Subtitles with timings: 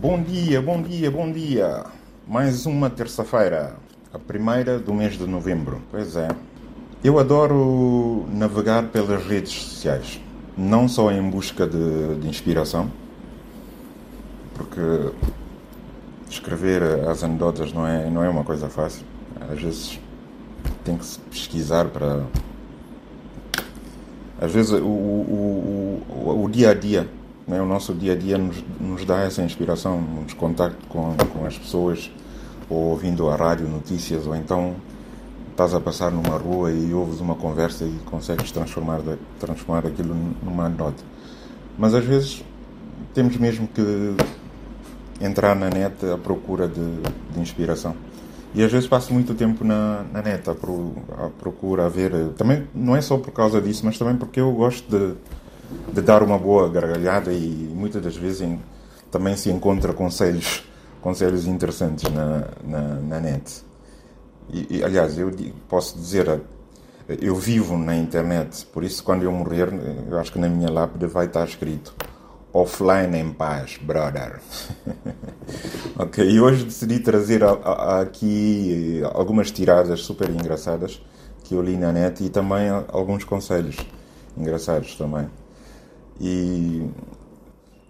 [0.00, 1.84] Bom dia, bom dia, bom dia.
[2.26, 3.76] Mais uma terça-feira,
[4.10, 5.82] a primeira do mês de novembro.
[5.90, 6.28] Pois é.
[7.04, 10.18] Eu adoro navegar pelas redes sociais,
[10.56, 12.90] não só em busca de, de inspiração,
[14.54, 14.80] porque
[16.30, 19.04] escrever as anedotas não é, não é uma coisa fácil.
[19.52, 20.00] Às vezes
[20.82, 22.24] tem que se pesquisar para.
[24.40, 27.06] Às vezes o, o, o, o dia a dia
[27.50, 27.60] né?
[27.60, 31.58] O nosso dia a dia nos, nos dá essa inspiração, nos contacto com, com as
[31.58, 32.10] pessoas,
[32.68, 34.76] ou ouvindo a rádio, notícias, ou então
[35.50, 39.00] estás a passar numa rua e ouves uma conversa e consegues transformar,
[39.38, 41.02] transformar aquilo numa nota.
[41.76, 42.42] Mas às vezes
[43.12, 44.14] temos mesmo que
[45.20, 46.80] entrar na net à procura de,
[47.34, 47.94] de inspiração.
[48.54, 52.12] E às vezes passo muito tempo na, na net à, pro, à procura, a ver.
[52.36, 55.14] Também não é só por causa disso, mas também porque eu gosto de
[55.92, 58.60] de dar uma boa gargalhada e muitas das vezes em,
[59.10, 60.64] também se encontra conselhos,
[61.00, 63.62] conselhos interessantes na, na, na net.
[64.52, 65.30] E, e, aliás, eu
[65.68, 66.40] posso dizer,
[67.08, 69.68] eu vivo na internet, por isso quando eu morrer,
[70.08, 71.94] eu acho que na minha lápide vai estar escrito
[72.52, 74.40] offline em paz, brother.
[75.98, 81.00] ok, e hoje decidi trazer a, a, aqui algumas tiradas super engraçadas
[81.44, 83.76] que eu li na net e também alguns conselhos
[84.36, 85.28] engraçados também.
[86.20, 86.86] E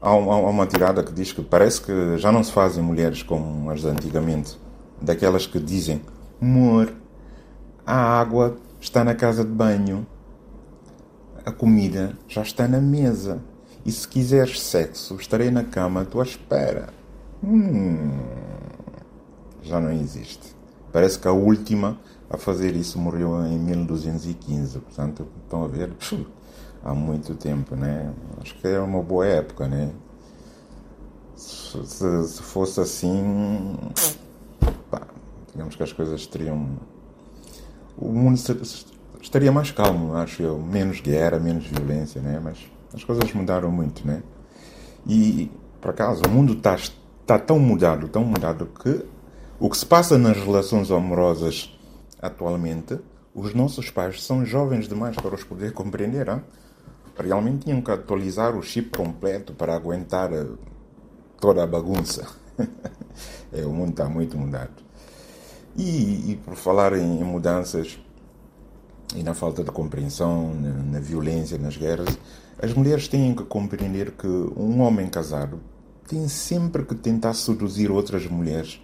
[0.00, 3.80] há, uma tirada que diz que parece que já não se fazem mulheres como as
[3.80, 4.58] de antigamente,
[5.00, 6.02] daquelas que dizem:
[6.42, 6.92] Amor,
[7.86, 10.06] a água está na casa de banho,
[11.44, 13.40] a comida já está na mesa,
[13.84, 16.88] e se quiseres sexo, estarei na cama à tua espera.
[17.44, 18.10] Hum,
[19.62, 20.56] já não existe.
[20.92, 25.92] Parece que a última a fazer isso morreu em 1215, portanto, estão a ver?
[26.86, 28.12] Há muito tempo, né?
[28.40, 29.90] Acho que é uma boa época, né?
[31.34, 33.76] Se, se fosse assim,
[34.90, 35.02] pá,
[35.52, 36.78] digamos que as coisas teriam.
[37.98, 38.38] O mundo
[39.20, 40.58] estaria mais calmo, acho eu.
[40.58, 42.40] Menos guerra, menos violência, né?
[42.42, 42.58] Mas
[42.94, 44.22] as coisas mudaram muito, né?
[45.06, 45.50] E,
[45.80, 46.76] por acaso, o mundo está
[47.26, 49.04] tá tão mudado, tão mudado que
[49.58, 51.76] o que se passa nas relações amorosas
[52.22, 52.98] atualmente,
[53.34, 56.28] os nossos pais são jovens demais para os poder compreender.
[56.28, 56.42] Hein?
[57.18, 60.46] Realmente tinham que atualizar o chip completo para aguentar eh,
[61.40, 62.26] toda a bagunça.
[63.52, 64.84] é, o mundo está muito mudado.
[65.76, 67.98] E, e, por falar em, mudanças
[69.14, 72.18] e na falta de compreensão, na, na violência, nas guerras,
[72.60, 75.60] as mulheres têm que compreender que um homem casado
[76.08, 78.80] tem sempre que tentar seduzir outras mulheres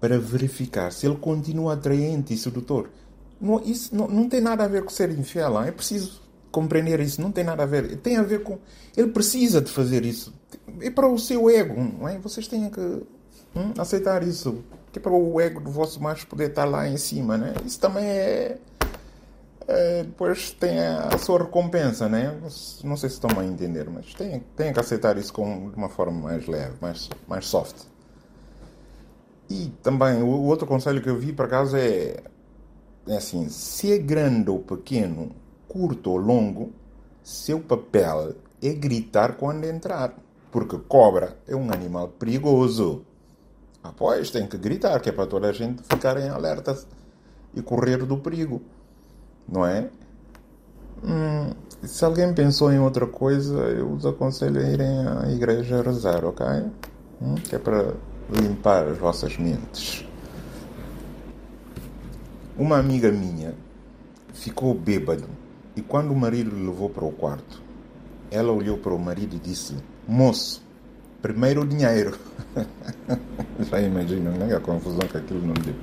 [0.00, 2.90] para verificar se ele continua atraente e sedutor.
[3.40, 5.60] Não, isso não, não tem nada a ver com ser infiel.
[5.62, 6.20] É preciso
[6.50, 7.20] compreender isso.
[7.20, 7.96] Não tem nada a ver.
[7.96, 8.58] Tem a ver com.
[8.96, 10.32] Ele precisa de fazer isso.
[10.80, 11.74] É para o seu ego.
[11.80, 12.18] Não é?
[12.18, 14.62] Vocês têm que hum, aceitar isso.
[14.92, 17.38] Que é para o ego do vosso macho poder estar lá em cima.
[17.38, 17.54] Né?
[17.64, 18.58] Isso também é.
[19.68, 22.08] é depois tem a, sua recompensa.
[22.08, 22.36] Né?
[22.82, 25.88] Não sei se estão a entender, mas tem, tem que aceitar isso com, de uma
[25.88, 27.90] forma mais leve, mais, mais soft.
[29.48, 32.16] E também o, outro conselho que eu vi, por acaso, é.
[33.08, 35.34] É assim, se é grande ou pequeno,
[35.70, 36.72] curto ou longo,
[37.22, 40.12] seu papel é gritar quando entrar.
[40.50, 43.04] Porque cobra é um animal perigoso.
[43.82, 46.76] Após tem que gritar, que é para toda a gente ficar em alerta
[47.54, 48.60] e correr do perigo.
[49.48, 49.88] Não é?
[51.04, 51.52] Hum,
[51.84, 56.46] se alguém pensou em outra coisa, eu os aconselho a irem à igreja rezar, ok?
[57.22, 57.94] Hum, que é para
[58.28, 60.04] limpar as vossas mentes.
[62.58, 63.54] Uma amiga minha
[64.34, 65.26] ficou bêbado
[65.76, 67.62] e quando o marido lhe levou para o quarto,
[68.30, 69.76] ela olhou para o marido e disse:
[70.06, 70.62] Moço,
[71.22, 72.18] primeiro o dinheiro.
[73.70, 74.54] Já imagino, né?
[74.54, 75.74] A confusão que aquilo não deu.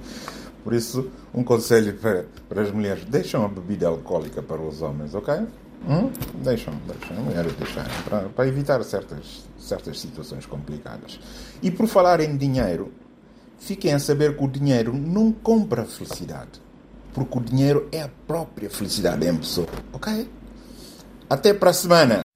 [0.64, 5.16] Por isso, um conselho para, para as mulheres: deixam a bebida alcoólica para os homens,
[5.16, 5.36] ok?
[5.88, 6.10] Hum?
[6.44, 11.20] Deixam, deixam, mulheres deixarem, para, para evitar certas, certas situações complicadas.
[11.62, 12.92] E por falar em dinheiro,
[13.60, 16.67] fiquem a saber que o dinheiro não compra felicidade
[17.18, 19.68] porque o dinheiro é a própria felicidade em pessoa.
[19.92, 20.30] Ok?
[21.28, 22.27] Até para a semana!